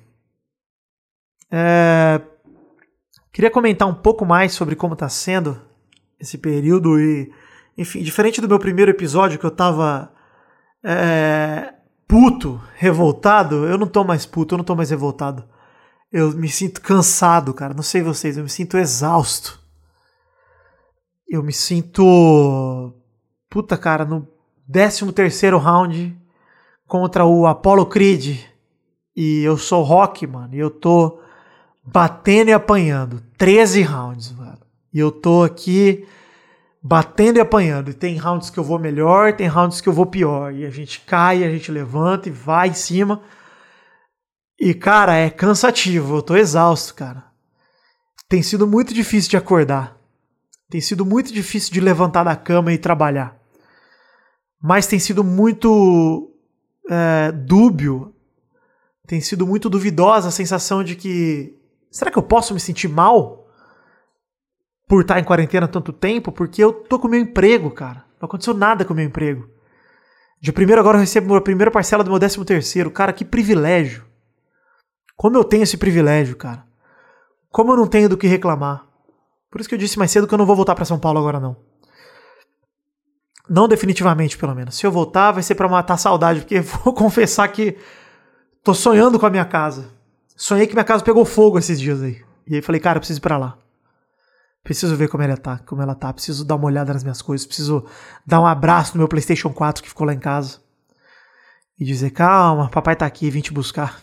É, 1.51 2.21
Queria 3.37 3.51
comentar 3.51 3.87
um 3.87 3.93
pouco 3.93 4.25
mais 4.25 4.51
sobre 4.53 4.75
como 4.75 4.93
está 4.93 5.07
sendo 5.07 5.61
esse 6.19 6.39
período 6.39 6.99
e, 6.99 7.31
enfim, 7.77 8.01
diferente 8.01 8.41
do 8.41 8.47
meu 8.47 8.57
primeiro 8.57 8.89
episódio 8.89 9.37
que 9.37 9.45
eu 9.45 9.51
tava 9.51 10.11
é, 10.83 11.71
puto, 12.07 12.59
revoltado, 12.73 13.67
eu 13.67 13.77
não 13.77 13.85
tô 13.85 14.03
mais 14.03 14.25
puto, 14.25 14.55
eu 14.55 14.57
não 14.57 14.65
tô 14.65 14.75
mais 14.75 14.89
revoltado. 14.89 15.47
Eu 16.11 16.31
me 16.31 16.47
sinto 16.47 16.81
cansado, 16.81 17.53
cara. 17.53 17.73
Não 17.73 17.83
sei 17.83 18.01
vocês, 18.01 18.37
eu 18.37 18.43
me 18.43 18.49
sinto 18.49 18.77
exausto. 18.77 19.59
Eu 21.27 21.43
me 21.43 21.51
sinto. 21.51 22.93
Puta, 23.49 23.77
cara, 23.77 24.05
no 24.05 24.27
13 24.71 25.11
terceiro 25.11 25.57
round 25.57 26.17
contra 26.87 27.25
o 27.25 27.45
Apollo 27.45 27.85
Creed. 27.85 28.39
E 29.15 29.41
eu 29.43 29.57
sou 29.57 29.83
rock, 29.83 30.25
mano. 30.25 30.55
E 30.55 30.59
eu 30.59 30.69
tô 30.69 31.19
batendo 31.83 32.49
e 32.49 32.53
apanhando. 32.53 33.21
13 33.37 33.81
rounds, 33.81 34.31
mano. 34.31 34.59
E 34.93 34.99
eu 34.99 35.11
tô 35.11 35.43
aqui 35.43 36.07
batendo 36.81 37.37
e 37.37 37.41
apanhando. 37.41 37.89
E 37.91 37.93
tem 37.93 38.15
rounds 38.15 38.49
que 38.49 38.57
eu 38.57 38.63
vou 38.63 38.79
melhor, 38.79 39.33
tem 39.33 39.47
rounds 39.47 39.81
que 39.81 39.89
eu 39.89 39.93
vou 39.93 40.05
pior. 40.05 40.53
E 40.53 40.65
a 40.65 40.69
gente 40.69 41.01
cai, 41.01 41.43
a 41.43 41.49
gente 41.49 41.71
levanta 41.71 42.29
e 42.29 42.31
vai 42.31 42.69
em 42.69 42.73
cima. 42.73 43.21
E, 44.59 44.73
cara, 44.73 45.15
é 45.15 45.29
cansativo. 45.29 46.17
Eu 46.17 46.21
tô 46.21 46.35
exausto, 46.35 46.95
cara. 46.95 47.25
Tem 48.27 48.41
sido 48.41 48.67
muito 48.67 48.93
difícil 48.93 49.29
de 49.29 49.37
acordar. 49.37 49.97
Tem 50.69 50.81
sido 50.81 51.05
muito 51.05 51.31
difícil 51.31 51.71
de 51.71 51.79
levantar 51.79 52.23
da 52.23 52.35
cama 52.35 52.73
e 52.73 52.77
trabalhar. 52.77 53.37
Mas 54.61 54.87
tem 54.87 54.99
sido 54.99 55.23
muito 55.23 56.33
é, 56.89 57.31
dúbio. 57.31 58.13
Tem 59.05 59.21
sido 59.21 59.47
muito 59.47 59.69
duvidosa 59.69 60.27
a 60.27 60.31
sensação 60.31 60.83
de 60.83 60.95
que 60.95 61.57
será 61.89 62.11
que 62.11 62.17
eu 62.17 62.23
posso 62.23 62.53
me 62.53 62.59
sentir 62.59 62.89
mal 62.89 63.47
por 64.87 65.01
estar 65.01 65.19
em 65.19 65.23
quarentena 65.23 65.67
tanto 65.67 65.93
tempo? 65.93 66.31
Porque 66.31 66.61
eu 66.61 66.73
tô 66.73 66.99
com 66.99 67.07
meu 67.07 67.19
emprego, 67.19 67.71
cara. 67.71 68.03
Não 68.19 68.25
aconteceu 68.25 68.53
nada 68.53 68.83
com 68.83 68.93
meu 68.93 69.05
emprego. 69.05 69.47
De 70.41 70.51
primeiro 70.51 70.81
agora 70.81 70.97
eu 70.97 71.01
recebo 71.01 71.35
a 71.35 71.41
primeira 71.41 71.71
parcela 71.71 72.03
do 72.03 72.09
meu 72.09 72.19
décimo 72.19 72.43
terceiro. 72.43 72.91
Cara, 72.91 73.13
que 73.13 73.23
privilégio. 73.23 74.05
Como 75.17 75.35
eu 75.35 75.43
tenho 75.43 75.63
esse 75.63 75.75
privilégio, 75.75 76.35
cara. 76.37 76.63
Como 77.49 77.71
eu 77.71 77.75
não 77.75 77.87
tenho 77.87 78.07
do 78.07 78.15
que 78.15 78.27
reclamar. 78.27 78.85
Por 79.49 79.59
isso 79.59 79.67
que 79.67 79.73
eu 79.73 79.79
disse 79.79 79.97
mais 79.97 80.11
cedo 80.11 80.27
que 80.27 80.33
eu 80.33 80.37
não 80.37 80.45
vou 80.45 80.55
voltar 80.55 80.75
para 80.75 80.85
São 80.85 80.99
Paulo 80.99 81.17
agora 81.17 81.39
não. 81.39 81.57
Não 83.49 83.67
definitivamente, 83.67 84.37
pelo 84.37 84.53
menos. 84.53 84.75
Se 84.75 84.85
eu 84.85 84.91
voltar, 84.91 85.31
vai 85.31 85.41
ser 85.41 85.55
para 85.55 85.67
matar 85.67 85.95
a 85.95 85.97
saudade, 85.97 86.41
porque 86.41 86.59
vou 86.61 86.93
confessar 86.93 87.47
que 87.47 87.75
tô 88.63 88.75
sonhando 88.75 89.19
com 89.19 89.25
a 89.25 89.29
minha 89.29 89.45
casa. 89.45 89.89
Sonhei 90.35 90.67
que 90.67 90.73
minha 90.73 90.85
casa 90.85 91.03
pegou 91.03 91.25
fogo 91.25 91.57
esses 91.57 91.79
dias 91.79 92.03
aí. 92.03 92.21
E 92.45 92.55
aí 92.55 92.61
falei, 92.61 92.79
cara, 92.79 92.97
eu 92.97 93.01
preciso 93.01 93.19
ir 93.19 93.21
pra 93.21 93.37
lá. 93.37 93.57
Preciso 94.63 94.95
ver 94.95 95.07
como 95.07 95.23
ela 95.23 95.37
tá, 95.37 95.59
como 95.65 95.81
ela 95.81 95.95
tá. 95.95 96.13
Preciso 96.13 96.45
dar 96.45 96.57
uma 96.57 96.65
olhada 96.65 96.93
nas 96.93 97.03
minhas 97.03 97.23
coisas. 97.23 97.47
Preciso 97.47 97.85
dar 98.23 98.39
um 98.39 98.45
abraço 98.45 98.93
no 98.93 98.99
meu 98.99 99.07
PlayStation 99.07 99.51
4 99.51 99.81
que 99.81 99.89
ficou 99.89 100.05
lá 100.05 100.13
em 100.13 100.19
casa. 100.19 100.59
E 101.79 101.85
dizer, 101.85 102.11
calma, 102.11 102.69
papai 102.69 102.95
tá 102.95 103.05
aqui, 103.05 103.31
vim 103.31 103.41
te 103.41 103.51
buscar. 103.51 104.01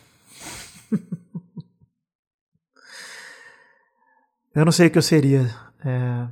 eu 4.54 4.64
não 4.64 4.72
sei 4.72 4.88
o 4.88 4.90
que 4.90 4.98
eu 4.98 5.02
seria 5.02 5.54
é, 5.84 6.26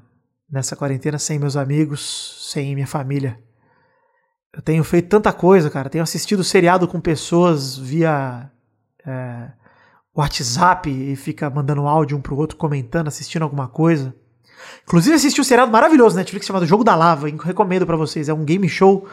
nessa 0.50 0.76
quarentena 0.76 1.18
sem 1.18 1.38
meus 1.38 1.56
amigos, 1.56 2.49
sem 2.50 2.75
minha 2.75 2.87
família. 2.87 3.38
Eu 4.52 4.61
tenho 4.61 4.85
feito 4.85 5.09
tanta 5.09 5.32
coisa, 5.32 5.71
cara. 5.71 5.88
Tenho 5.88 6.04
assistido 6.04 6.44
seriado 6.44 6.87
com 6.87 7.00
pessoas 7.00 7.76
via 7.76 8.50
é, 9.06 9.50
WhatsApp 10.14 10.90
e 10.90 11.16
fica 11.16 11.49
mandando 11.49 11.87
áudio 11.87 12.18
um 12.18 12.21
pro 12.21 12.37
outro, 12.37 12.59
comentando, 12.59 13.09
assistindo 13.09 13.42
alguma 13.42 13.66
coisa. 13.66 14.14
Inclusive 14.85 15.16
assisti 15.16 15.40
um 15.40 15.44
seriado 15.44 15.73
maravilhoso 15.73 16.14
na 16.14 16.21
Netflix 16.21 16.47
chamado 16.47 16.66
Jogo 16.66 16.85
da 16.85 16.94
Lava, 16.94 17.28
recomendo 17.28 17.87
para 17.87 17.97
vocês. 17.97 18.28
É 18.28 18.35
um 18.35 18.44
game 18.44 18.68
show 18.68 19.09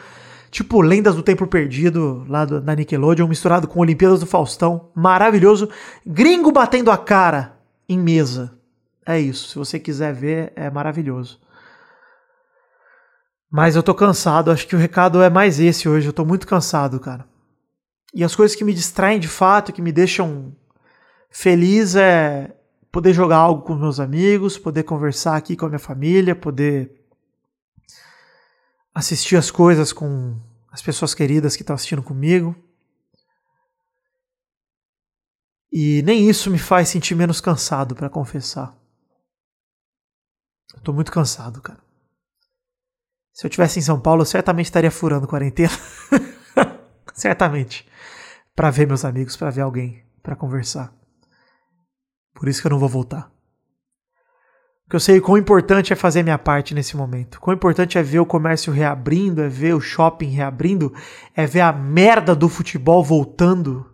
tipo 0.50 0.80
Lendas 0.80 1.14
do 1.14 1.22
Tempo 1.22 1.46
Perdido, 1.46 2.24
lá 2.28 2.44
do, 2.44 2.60
da 2.60 2.74
Nickelodeon, 2.74 3.28
misturado 3.28 3.68
com 3.68 3.80
Olimpíadas 3.80 4.20
do 4.20 4.26
Faustão. 4.26 4.90
Maravilhoso. 4.94 5.68
Gringo 6.04 6.50
batendo 6.50 6.90
a 6.90 6.98
cara 6.98 7.58
em 7.88 7.98
mesa. 7.98 8.58
É 9.06 9.18
isso. 9.18 9.48
Se 9.48 9.58
você 9.58 9.78
quiser 9.78 10.12
ver, 10.12 10.52
é 10.56 10.70
maravilhoso. 10.70 11.40
Mas 13.50 13.76
eu 13.76 13.82
tô 13.82 13.94
cansado. 13.94 14.50
Acho 14.50 14.66
que 14.66 14.76
o 14.76 14.78
recado 14.78 15.22
é 15.22 15.30
mais 15.30 15.58
esse 15.58 15.88
hoje. 15.88 16.06
Eu 16.06 16.12
tô 16.12 16.24
muito 16.24 16.46
cansado, 16.46 17.00
cara. 17.00 17.24
E 18.14 18.24
as 18.24 18.34
coisas 18.34 18.56
que 18.56 18.64
me 18.64 18.74
distraem 18.74 19.20
de 19.20 19.28
fato, 19.28 19.72
que 19.72 19.82
me 19.82 19.92
deixam 19.92 20.52
Feliz 21.30 21.94
é 21.94 22.52
poder 22.90 23.12
jogar 23.12 23.36
algo 23.36 23.62
com 23.62 23.74
meus 23.76 24.00
amigos, 24.00 24.58
poder 24.58 24.82
conversar 24.82 25.36
aqui 25.36 25.56
com 25.56 25.66
a 25.66 25.68
minha 25.68 25.78
família, 25.78 26.34
poder 26.34 26.99
assistir 28.94 29.36
as 29.36 29.50
coisas 29.50 29.92
com 29.92 30.40
as 30.70 30.82
pessoas 30.82 31.14
queridas 31.14 31.56
que 31.56 31.62
estão 31.62 31.74
assistindo 31.74 32.02
comigo. 32.02 32.54
E 35.72 36.02
nem 36.02 36.28
isso 36.28 36.50
me 36.50 36.58
faz 36.58 36.88
sentir 36.88 37.14
menos 37.14 37.40
cansado, 37.40 37.94
para 37.94 38.10
confessar. 38.10 38.76
Eu 40.74 40.80
tô 40.80 40.92
muito 40.92 41.12
cansado, 41.12 41.60
cara. 41.60 41.80
Se 43.32 43.46
eu 43.46 43.50
tivesse 43.50 43.78
em 43.78 43.82
São 43.82 44.00
Paulo, 44.00 44.22
eu 44.22 44.26
certamente 44.26 44.66
estaria 44.66 44.90
furando 44.90 45.28
quarentena. 45.28 45.72
certamente. 47.14 47.88
Para 48.54 48.70
ver 48.70 48.86
meus 48.86 49.04
amigos, 49.04 49.36
para 49.36 49.50
ver 49.50 49.62
alguém, 49.62 50.04
para 50.22 50.36
conversar. 50.36 50.92
Por 52.34 52.48
isso 52.48 52.60
que 52.60 52.66
eu 52.66 52.70
não 52.70 52.78
vou 52.78 52.88
voltar. 52.88 53.32
Porque 54.90 54.96
eu 54.96 55.00
sei 55.00 55.20
quão 55.20 55.38
importante 55.38 55.92
é 55.92 55.96
fazer 55.96 56.24
minha 56.24 56.36
parte 56.36 56.74
nesse 56.74 56.96
momento. 56.96 57.38
Quão 57.40 57.54
importante 57.54 57.96
é 57.96 58.02
ver 58.02 58.18
o 58.18 58.26
comércio 58.26 58.72
reabrindo, 58.72 59.40
é 59.40 59.48
ver 59.48 59.72
o 59.72 59.80
shopping 59.80 60.30
reabrindo, 60.30 60.92
é 61.32 61.46
ver 61.46 61.60
a 61.60 61.72
merda 61.72 62.34
do 62.34 62.48
futebol 62.48 63.04
voltando. 63.04 63.88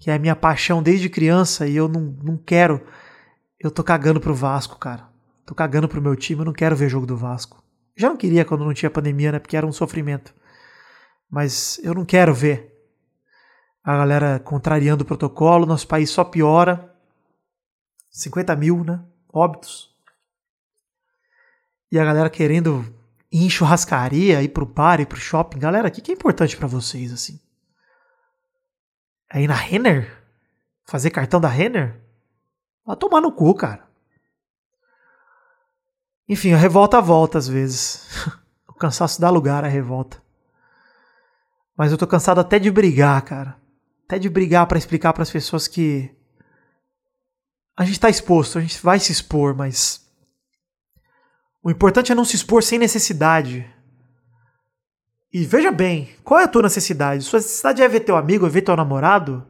Que 0.00 0.10
é 0.10 0.14
a 0.14 0.18
minha 0.18 0.34
paixão 0.34 0.82
desde 0.82 1.08
criança 1.08 1.68
e 1.68 1.76
eu 1.76 1.86
não, 1.86 2.00
não 2.20 2.36
quero. 2.36 2.84
Eu 3.60 3.70
tô 3.70 3.84
cagando 3.84 4.20
pro 4.20 4.34
Vasco, 4.34 4.76
cara. 4.76 5.08
Tô 5.46 5.54
cagando 5.54 5.86
pro 5.86 6.02
meu 6.02 6.16
time, 6.16 6.40
eu 6.40 6.46
não 6.46 6.52
quero 6.52 6.74
ver 6.74 6.88
jogo 6.88 7.06
do 7.06 7.16
Vasco. 7.16 7.62
Já 7.96 8.08
não 8.08 8.16
queria 8.16 8.44
quando 8.44 8.64
não 8.64 8.74
tinha 8.74 8.90
pandemia, 8.90 9.30
né? 9.30 9.38
Porque 9.38 9.56
era 9.56 9.64
um 9.64 9.72
sofrimento. 9.72 10.34
Mas 11.30 11.80
eu 11.84 11.94
não 11.94 12.04
quero 12.04 12.34
ver 12.34 12.76
a 13.84 13.98
galera 13.98 14.40
contrariando 14.40 15.04
o 15.04 15.06
protocolo, 15.06 15.64
nosso 15.64 15.86
país 15.86 16.10
só 16.10 16.24
piora. 16.24 16.92
50 18.10 18.56
mil, 18.56 18.82
né? 18.82 19.00
Óbitos. 19.34 19.92
E 21.90 21.98
a 21.98 22.04
galera 22.04 22.30
querendo 22.30 22.84
ir 23.32 23.44
em 23.44 23.50
churrascaria, 23.50 24.40
ir 24.40 24.50
pro 24.50 24.64
bar, 24.64 25.00
ir 25.00 25.06
pro 25.06 25.18
shopping. 25.18 25.58
Galera, 25.58 25.88
o 25.88 25.90
que, 25.90 26.00
que 26.00 26.12
é 26.12 26.14
importante 26.14 26.56
para 26.56 26.68
vocês, 26.68 27.12
assim? 27.12 27.40
É 29.28 29.42
ir 29.42 29.48
na 29.48 29.54
Renner? 29.54 30.22
Fazer 30.84 31.10
cartão 31.10 31.40
da 31.40 31.48
Renner? 31.48 32.00
Vai 32.86 32.94
tomar 32.94 33.20
no 33.20 33.32
cu, 33.32 33.52
cara. 33.56 33.84
Enfim, 36.28 36.52
a 36.52 36.56
revolta 36.56 37.00
volta 37.00 37.36
às 37.36 37.48
vezes. 37.48 38.06
o 38.68 38.74
cansaço 38.74 39.20
dá 39.20 39.30
lugar 39.30 39.64
à 39.64 39.68
revolta. 39.68 40.22
Mas 41.76 41.90
eu 41.90 41.98
tô 41.98 42.06
cansado 42.06 42.38
até 42.38 42.60
de 42.60 42.70
brigar, 42.70 43.20
cara. 43.22 43.56
Até 44.04 44.16
de 44.16 44.28
brigar 44.28 44.68
para 44.68 44.78
explicar 44.78 45.12
para 45.12 45.24
as 45.24 45.30
pessoas 45.30 45.66
que 45.66 46.14
a 47.76 47.84
gente 47.84 47.94
está 47.94 48.08
exposto, 48.08 48.58
a 48.58 48.60
gente 48.60 48.80
vai 48.82 48.98
se 49.00 49.10
expor, 49.10 49.54
mas 49.54 50.04
o 51.62 51.70
importante 51.70 52.12
é 52.12 52.14
não 52.14 52.24
se 52.24 52.36
expor 52.36 52.62
sem 52.62 52.78
necessidade. 52.78 53.68
E 55.32 55.44
veja 55.44 55.72
bem, 55.72 56.10
qual 56.22 56.38
é 56.38 56.44
a 56.44 56.48
tua 56.48 56.62
necessidade? 56.62 57.24
Sua 57.24 57.38
necessidade 57.38 57.82
é 57.82 57.88
ver 57.88 58.00
teu 58.00 58.16
amigo, 58.16 58.46
é 58.46 58.48
ver 58.48 58.62
teu 58.62 58.76
namorado? 58.76 59.44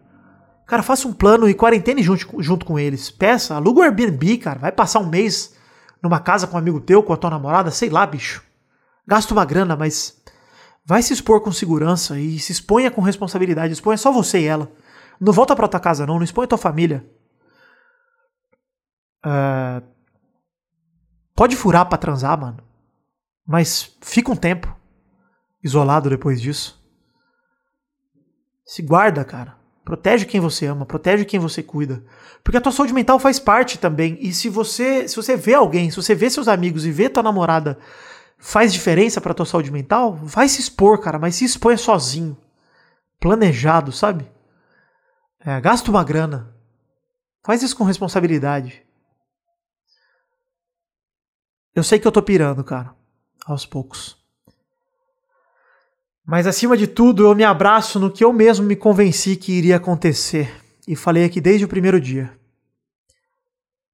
Cara, 0.66 0.82
faça 0.82 1.06
um 1.06 1.12
plano 1.12 1.46
e 1.46 1.52
quarentene 1.52 2.02
junto, 2.02 2.42
junto 2.42 2.64
com 2.64 2.78
eles. 2.78 3.10
Peça, 3.10 3.54
aluga 3.54 3.80
o 3.80 3.82
Airbnb, 3.82 4.38
cara. 4.38 4.58
Vai 4.58 4.72
passar 4.72 5.00
um 5.00 5.08
mês 5.08 5.54
numa 6.02 6.20
casa 6.20 6.46
com 6.46 6.54
um 6.54 6.58
amigo 6.58 6.80
teu, 6.80 7.02
com 7.02 7.12
a 7.12 7.16
tua 7.18 7.28
namorada, 7.28 7.70
sei 7.70 7.90
lá, 7.90 8.06
bicho. 8.06 8.42
Gasta 9.06 9.34
uma 9.34 9.44
grana, 9.44 9.76
mas 9.76 10.22
vai 10.86 11.02
se 11.02 11.12
expor 11.12 11.42
com 11.42 11.52
segurança 11.52 12.18
e 12.18 12.38
se 12.38 12.52
exponha 12.52 12.90
com 12.90 13.02
responsabilidade. 13.02 13.74
Exponha 13.74 13.98
só 13.98 14.10
você 14.10 14.40
e 14.40 14.44
ela. 14.46 14.72
Não 15.20 15.32
volta 15.32 15.54
pra 15.54 15.68
tua 15.68 15.80
casa, 15.80 16.06
não. 16.06 16.16
Não 16.16 16.24
exponha 16.24 16.48
tua 16.48 16.56
família. 16.56 17.04
Uh, 19.24 19.82
pode 21.34 21.56
furar 21.56 21.86
pra 21.86 21.98
transar, 21.98 22.38
mano. 22.38 22.58
Mas 23.46 23.96
fica 24.00 24.30
um 24.30 24.36
tempo 24.36 24.74
isolado 25.62 26.10
depois 26.10 26.40
disso. 26.40 26.82
Se 28.64 28.82
guarda, 28.82 29.24
cara. 29.24 29.56
Protege 29.84 30.24
quem 30.24 30.40
você 30.40 30.64
ama, 30.64 30.86
protege 30.86 31.26
quem 31.26 31.38
você 31.38 31.62
cuida. 31.62 32.02
Porque 32.42 32.56
a 32.56 32.60
tua 32.60 32.72
saúde 32.72 32.94
mental 32.94 33.18
faz 33.18 33.38
parte 33.38 33.78
também. 33.78 34.16
E 34.20 34.32
se 34.32 34.48
você, 34.48 35.06
se 35.06 35.14
você 35.14 35.36
vê 35.36 35.54
alguém, 35.54 35.90
se 35.90 35.96
você 35.96 36.14
vê 36.14 36.30
seus 36.30 36.48
amigos 36.48 36.86
e 36.86 36.90
vê 36.90 37.08
tua 37.08 37.22
namorada 37.22 37.78
faz 38.38 38.72
diferença 38.72 39.20
pra 39.20 39.32
tua 39.32 39.46
saúde 39.46 39.70
mental, 39.70 40.14
vai 40.14 40.48
se 40.48 40.60
expor, 40.60 40.98
cara, 41.00 41.18
mas 41.18 41.34
se 41.34 41.46
expõe 41.46 41.78
sozinho. 41.78 42.36
Planejado, 43.18 43.90
sabe? 43.90 44.30
É, 45.40 45.58
gasta 45.60 45.90
uma 45.90 46.04
grana. 46.04 46.54
Faz 47.42 47.62
isso 47.62 47.76
com 47.76 47.84
responsabilidade. 47.84 48.83
Eu 51.74 51.82
sei 51.82 51.98
que 51.98 52.06
eu 52.06 52.12
tô 52.12 52.22
pirando, 52.22 52.62
cara. 52.62 52.94
Aos 53.46 53.66
poucos. 53.66 54.16
Mas 56.24 56.46
acima 56.46 56.76
de 56.76 56.86
tudo, 56.86 57.26
eu 57.26 57.34
me 57.34 57.44
abraço 57.44 57.98
no 57.98 58.10
que 58.10 58.24
eu 58.24 58.32
mesmo 58.32 58.64
me 58.64 58.76
convenci 58.76 59.36
que 59.36 59.52
iria 59.52 59.76
acontecer. 59.76 60.62
E 60.86 60.96
falei 60.96 61.24
aqui 61.24 61.40
desde 61.40 61.64
o 61.64 61.68
primeiro 61.68 62.00
dia. 62.00 62.32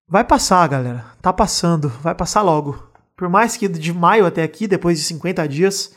Vai 0.07 0.25
passar, 0.25 0.69
galera. 0.69 1.05
Tá 1.23 1.33
passando. 1.33 1.89
Vai 1.89 2.15
passar 2.15 2.43
logo. 2.43 2.91
Por 3.17 3.29
mais 3.29 3.57
que 3.57 3.69
de 3.69 3.93
maio 3.93 4.27
até 4.27 4.43
aqui, 4.43 4.67
depois 4.67 4.99
de 4.99 5.05
50 5.05 5.49
dias, 5.49 5.95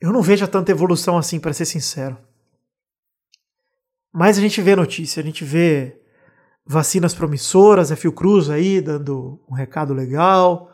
eu 0.00 0.12
não 0.12 0.22
vejo 0.22 0.46
tanta 0.48 0.72
evolução 0.72 1.16
assim, 1.16 1.38
para 1.38 1.52
ser 1.52 1.64
sincero. 1.64 2.18
Mas 4.12 4.38
a 4.38 4.40
gente 4.40 4.60
vê 4.60 4.74
notícia, 4.74 5.20
a 5.20 5.24
gente 5.24 5.44
vê 5.44 6.00
vacinas 6.66 7.14
promissoras, 7.14 7.90
a 7.92 7.96
Fiocruz 7.96 8.50
aí 8.50 8.80
dando 8.80 9.40
um 9.48 9.54
recado 9.54 9.94
legal, 9.94 10.69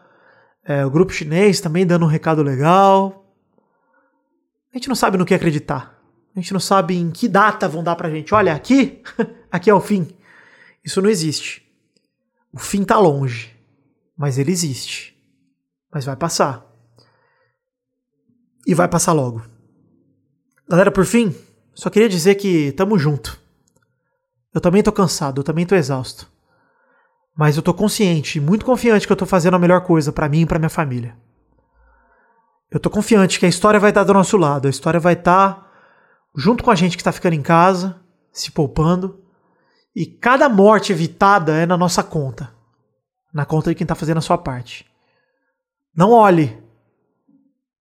é, 0.66 0.84
o 0.84 0.90
grupo 0.90 1.12
chinês 1.12 1.60
também 1.60 1.86
dando 1.86 2.04
um 2.04 2.08
recado 2.08 2.42
legal. 2.42 3.24
A 4.72 4.76
gente 4.76 4.88
não 4.88 4.96
sabe 4.96 5.16
no 5.16 5.24
que 5.24 5.32
acreditar. 5.32 5.96
A 6.34 6.40
gente 6.40 6.52
não 6.52 6.60
sabe 6.60 6.96
em 6.96 7.10
que 7.10 7.28
data 7.28 7.68
vão 7.68 7.84
dar 7.84 7.94
pra 7.94 8.10
gente. 8.10 8.34
Olha, 8.34 8.52
aqui, 8.52 9.02
aqui 9.50 9.70
é 9.70 9.74
o 9.74 9.80
fim. 9.80 10.08
Isso 10.84 11.00
não 11.00 11.08
existe. 11.08 11.62
O 12.52 12.58
fim 12.58 12.84
tá 12.84 12.98
longe, 12.98 13.56
mas 14.16 14.38
ele 14.38 14.50
existe. 14.50 15.16
Mas 15.92 16.04
vai 16.04 16.16
passar. 16.16 16.66
E 18.66 18.74
vai 18.74 18.88
passar 18.88 19.12
logo. 19.12 19.42
Galera, 20.68 20.90
por 20.90 21.06
fim, 21.06 21.34
só 21.74 21.88
queria 21.88 22.08
dizer 22.08 22.34
que 22.34 22.72
tamo 22.72 22.98
junto. 22.98 23.40
Eu 24.52 24.60
também 24.60 24.82
tô 24.82 24.90
cansado, 24.90 25.40
eu 25.40 25.44
também 25.44 25.64
tô 25.64 25.76
exausto. 25.76 26.28
Mas 27.36 27.56
eu 27.56 27.62
tô 27.62 27.74
consciente, 27.74 28.40
muito 28.40 28.64
confiante 28.64 29.06
que 29.06 29.12
eu 29.12 29.16
tô 29.16 29.26
fazendo 29.26 29.54
a 29.54 29.58
melhor 29.58 29.82
coisa 29.82 30.10
para 30.10 30.28
mim 30.28 30.40
e 30.40 30.46
para 30.46 30.58
minha 30.58 30.70
família. 30.70 31.16
Eu 32.70 32.80
tô 32.80 32.88
confiante 32.88 33.38
que 33.38 33.46
a 33.46 33.48
história 33.48 33.78
vai 33.78 33.90
estar 33.90 34.04
do 34.04 34.14
nosso 34.14 34.36
lado, 34.36 34.66
a 34.66 34.70
história 34.70 34.98
vai 34.98 35.12
estar 35.12 35.70
junto 36.34 36.64
com 36.64 36.70
a 36.70 36.74
gente 36.74 36.96
que 36.96 37.04
tá 37.04 37.12
ficando 37.12 37.34
em 37.34 37.42
casa, 37.42 38.00
se 38.32 38.50
poupando, 38.50 39.24
E 39.98 40.04
cada 40.04 40.46
morte 40.46 40.92
evitada 40.92 41.56
é 41.56 41.64
na 41.64 41.74
nossa 41.74 42.02
conta. 42.04 42.52
Na 43.32 43.46
conta 43.46 43.70
de 43.70 43.74
quem 43.74 43.86
está 43.86 43.94
fazendo 43.94 44.18
a 44.18 44.20
sua 44.20 44.36
parte. 44.36 44.84
Não 45.96 46.10
olhe 46.10 46.62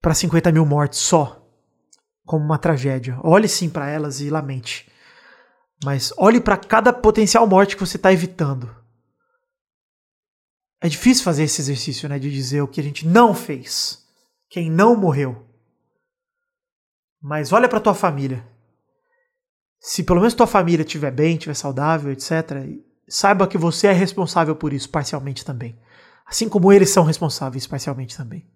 para 0.01 0.13
50 0.13 0.51
mil 0.51 0.65
mortes 0.65 0.99
só 0.99 1.41
como 2.25 2.43
uma 2.43 2.57
tragédia. 2.57 3.17
Olhe 3.23 3.47
sim 3.47 3.69
para 3.69 3.89
elas 3.89 4.19
e 4.19 4.29
lamente. 4.29 4.91
Mas 5.85 6.13
olhe 6.17 6.41
para 6.41 6.57
cada 6.57 6.91
potencial 6.91 7.47
morte 7.47 7.77
que 7.77 7.85
você 7.85 7.95
está 7.95 8.11
evitando. 8.11 8.80
É 10.81 10.89
difícil 10.89 11.23
fazer 11.23 11.43
esse 11.43 11.61
exercício, 11.61 12.09
né? 12.09 12.17
De 12.17 12.31
dizer 12.31 12.61
o 12.61 12.67
que 12.67 12.81
a 12.81 12.83
gente 12.83 13.07
não 13.07 13.33
fez. 13.33 14.03
Quem 14.49 14.69
não 14.69 14.95
morreu. 14.95 15.47
Mas 17.21 17.53
olha 17.53 17.69
para 17.69 17.79
tua 17.79 17.93
família 17.93 18.51
se 19.81 20.03
pelo 20.03 20.19
menos 20.19 20.35
tua 20.35 20.45
família 20.45 20.83
estiver 20.83 21.11
bem, 21.11 21.33
estiver 21.33 21.55
saudável, 21.55 22.11
etc., 22.11 22.31
saiba 23.09 23.47
que 23.47 23.57
você 23.57 23.87
é 23.87 23.91
responsável 23.91 24.55
por 24.55 24.71
isso 24.71 24.87
parcialmente 24.87 25.43
também. 25.43 25.77
Assim 26.23 26.47
como 26.47 26.71
eles 26.71 26.91
são 26.91 27.03
responsáveis 27.03 27.65
parcialmente 27.65 28.15
também. 28.15 28.47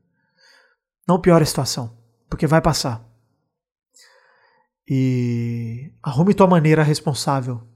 Não 1.07 1.19
piore 1.19 1.41
a 1.41 1.47
situação, 1.47 1.97
porque 2.29 2.45
vai 2.45 2.61
passar. 2.61 3.03
E 4.87 5.91
arrume 6.03 6.35
tua 6.35 6.45
maneira 6.45 6.83
responsável 6.83 7.67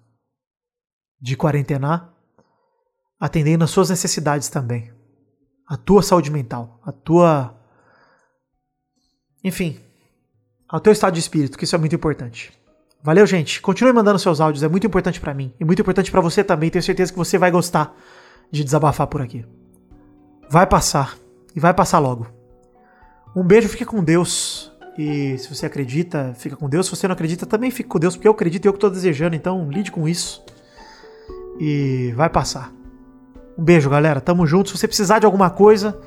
de 1.20 1.36
quarentenar, 1.36 2.14
atendendo 3.20 3.64
às 3.64 3.70
suas 3.70 3.90
necessidades 3.90 4.50
também. 4.50 4.92
A 5.68 5.76
tua 5.76 6.02
saúde 6.02 6.32
mental, 6.32 6.80
a 6.84 6.92
tua. 6.92 7.56
Enfim, 9.44 9.80
ao 10.68 10.80
teu 10.80 10.94
estado 10.94 11.14
de 11.14 11.20
espírito, 11.20 11.58
que 11.58 11.64
isso 11.64 11.76
é 11.76 11.80
muito 11.80 11.96
importante. 11.96 12.52
Valeu, 13.02 13.26
gente. 13.26 13.62
Continue 13.62 13.94
mandando 13.94 14.20
seus 14.20 14.42
áudios, 14.42 14.64
é 14.64 14.68
muito 14.68 14.86
importante 14.86 15.20
para 15.20 15.34
mim 15.34 15.54
e 15.60 15.66
muito 15.66 15.82
importante 15.82 16.12
para 16.12 16.22
você 16.22 16.44
também. 16.44 16.70
Tenho 16.70 16.84
certeza 16.84 17.12
que 17.12 17.18
você 17.18 17.38
vai 17.38 17.52
gostar 17.52 17.96
de 18.52 18.64
desabafar 18.64 19.08
por 19.08 19.22
aqui. 19.22 19.46
Vai 20.50 20.66
passar 20.66 21.18
e 21.56 21.60
vai 21.60 21.74
passar 21.74 22.00
logo. 22.00 22.28
Um 23.36 23.44
beijo, 23.44 23.70
fique 23.70 23.86
com 23.86 24.04
Deus. 24.04 24.72
E 24.98 25.38
se 25.38 25.54
você 25.54 25.66
acredita, 25.66 26.34
fica 26.36 26.56
com 26.56 26.68
Deus. 26.68 26.88
Se 26.88 26.96
você 26.96 27.08
não 27.08 27.14
acredita, 27.14 27.46
também 27.46 27.72
fique 27.72 27.88
com 27.88 28.00
Deus, 28.00 28.16
porque 28.16 28.28
eu 28.28 28.34
acredito 28.34 28.66
e 28.66 28.68
eu 28.68 28.74
que 28.74 28.80
tô 28.80 28.90
desejando, 28.90 29.36
então 29.36 29.70
lide 29.70 29.92
com 29.92 30.10
isso. 30.10 30.44
E 31.60 32.12
vai 32.16 32.30
passar. 32.30 32.79
Um 33.60 33.64
beijo, 33.64 33.90
galera. 33.90 34.22
Tamo 34.22 34.48
junto. 34.48 34.70
Se 34.70 34.78
você 34.78 34.88
precisar 34.88 35.20
de 35.20 35.26
alguma 35.26 35.50
coisa, 35.50 35.98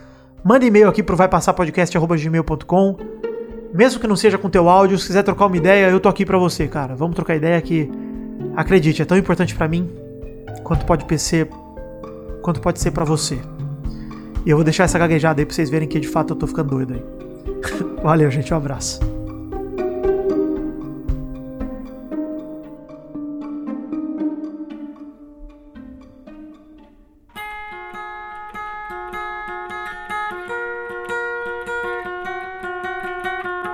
manda 0.43 0.65
e-mail 0.65 0.89
aqui 0.89 1.03
pro 1.03 1.15
vaipassarpodcast.gmail.com 1.15 2.97
mesmo 3.75 4.01
que 4.01 4.07
não 4.07 4.17
seja 4.17 4.37
com 4.37 4.51
teu 4.51 4.69
áudio, 4.69 4.99
se 4.99 5.07
quiser 5.07 5.23
trocar 5.23 5.47
uma 5.47 5.57
ideia, 5.57 5.89
eu 5.89 5.99
tô 5.99 6.09
aqui 6.09 6.27
para 6.27 6.37
você, 6.37 6.69
cara. 6.69 6.95
Vamos 6.95 7.17
trocar 7.17 7.37
ideia 7.37 7.61
que, 7.61 7.91
acredite, 8.55 9.01
é 9.01 9.05
tão 9.05 9.17
importante 9.17 9.55
para 9.55 9.67
mim 9.67 9.91
quanto 10.63 10.85
pode 10.85 11.19
ser, 11.19 11.49
quanto 12.43 12.61
pode 12.61 12.81
ser 12.81 12.91
para 12.91 13.05
você. 13.05 13.39
E 14.45 14.51
eu 14.51 14.57
vou 14.57 14.65
deixar 14.65 14.85
essa 14.85 14.99
gaguejada 14.99 15.41
aí 15.41 15.47
pra 15.47 15.55
vocês 15.55 15.71
verem 15.71 15.89
que 15.89 15.99
de 15.99 16.09
fato 16.09 16.35
eu 16.35 16.37
tô 16.37 16.47
ficando 16.47 16.69
doido 16.71 16.95
aí. 16.95 17.03
Valeu, 18.03 18.31
gente, 18.31 18.53
um 18.53 18.57
abraço. 18.59 19.12